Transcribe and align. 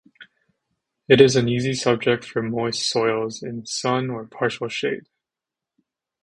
It 1.07 1.21
is 1.21 1.35
an 1.35 1.47
easy 1.47 1.75
subject 1.75 2.25
for 2.25 2.41
moist 2.41 2.89
soils 2.89 3.43
in 3.43 3.67
sun 3.67 4.09
or 4.09 4.25
partial 4.25 4.67
shade. 4.67 5.07